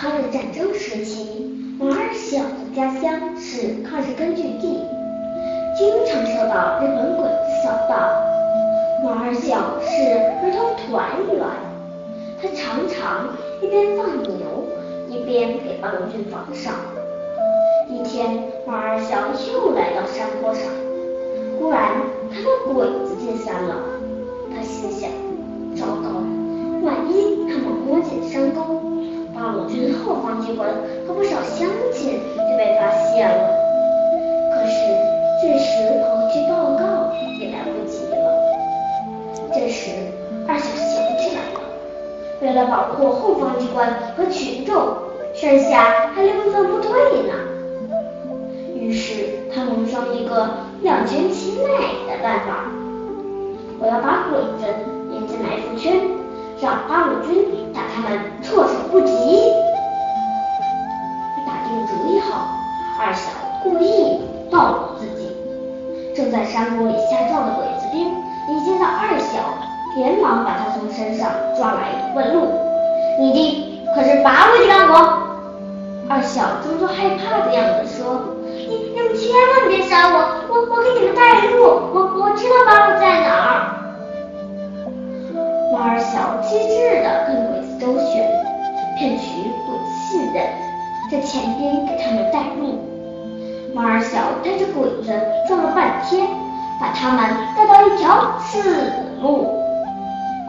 [0.00, 4.80] 抗日战争时期，王二小的家乡是抗日根据地，
[5.76, 8.08] 经常受到日本鬼子扫荡。
[9.04, 11.04] 王二小是儿童团
[11.36, 11.44] 员，
[12.40, 13.28] 他常常
[13.60, 14.64] 一边放牛，
[15.10, 16.70] 一边给八路军放哨。
[17.86, 19.18] 一天，王二小
[19.52, 20.64] 又来到山坡上，
[21.58, 21.92] 忽然
[22.32, 23.76] 看到鬼子进山了。
[24.48, 25.10] 他心想：
[25.76, 26.24] 糟糕，
[26.86, 28.80] 万一他们摸进山沟，
[29.40, 30.68] 八路军后方机关
[31.08, 33.48] 和不少乡亲就被发现了。
[34.52, 34.76] 可是
[35.40, 37.10] 这时跑去报告
[37.40, 38.16] 也来不及了。
[39.54, 39.92] 这时，
[40.46, 41.60] 二小想起来了，
[42.42, 44.76] 为了保护后方机关和群众，
[45.32, 46.90] 山下还留一份部队
[47.22, 47.32] 呢。
[48.74, 49.24] 于是
[49.54, 50.50] 他萌生一个
[50.82, 51.64] 两全其美
[52.06, 52.70] 的办法：
[53.80, 54.66] 我要把鬼子
[55.14, 55.49] 引进来
[63.62, 64.20] 故意
[64.50, 65.28] 暴露自己，
[66.14, 68.08] 正在山沟里瞎撞的鬼子兵。
[68.48, 69.38] 一见到二小，
[69.96, 72.48] 连忙把他从山上抓来问路
[73.20, 74.94] ：“你的可是八路的干部？”
[76.08, 80.16] 二小装作害怕的样子说：“你你们千万别杀我，
[80.48, 81.62] 我我给你们带路，
[81.94, 83.76] 我我知道八路在哪儿。”
[85.72, 88.26] 王二小机智的跟鬼子周旋，
[88.98, 90.42] 骗取鬼子信任，
[91.12, 92.89] 在前边给他们带路。
[93.74, 95.12] 王二小带着鬼子
[95.46, 96.28] 转了半天。
[96.80, 97.22] 把他们
[97.54, 99.54] 带到一条死路，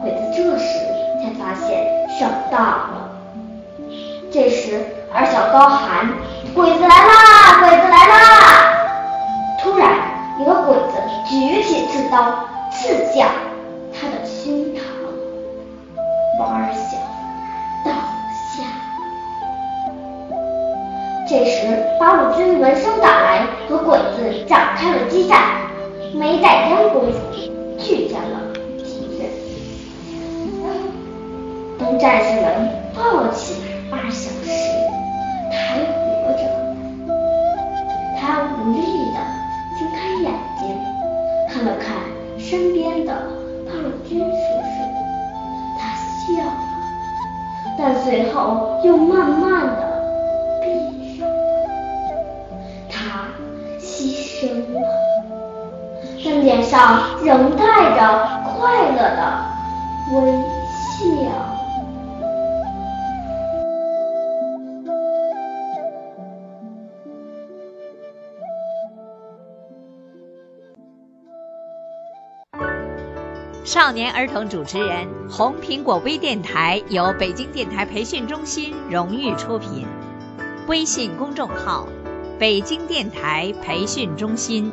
[0.00, 0.78] 鬼子这时
[1.20, 3.10] 才发现上当了。
[4.30, 6.08] 这时，二小高喊
[6.56, 7.60] ：“鬼子来啦！
[7.60, 8.14] 鬼子来啦！”
[9.60, 9.90] 突然，
[10.40, 10.96] 一个鬼子
[11.28, 13.28] 举起刺刀刺向
[13.92, 14.80] 他的胸膛，
[16.40, 16.96] 王二小
[17.84, 17.90] 倒
[18.54, 18.64] 下。
[21.28, 25.38] 这时，八路军闻声赶来，和鬼子展开了激战。
[26.12, 27.18] 没带烟功夫，
[27.78, 28.40] 去见了
[28.78, 29.30] 敌人。
[31.78, 34.50] 当战士们抱起八小时，
[35.52, 36.42] 他还活着。
[38.20, 39.18] 他无力的
[39.78, 40.76] 睁开眼睛，
[41.48, 41.94] 看了看
[42.36, 43.14] 身边的
[43.64, 44.74] 八路军叔叔，
[45.78, 45.94] 他
[46.26, 46.50] 笑了，
[47.78, 49.91] 但随后又慢慢的
[56.52, 59.42] 脸上仍带着快乐的
[60.12, 60.20] 微
[60.98, 61.32] 笑。
[73.64, 79.86] 少年儿童主持人，红苹果微电台由北京电台培训中心荣誉出品，
[80.68, 81.86] 微信公众号：
[82.38, 84.70] 北京电台培训中心。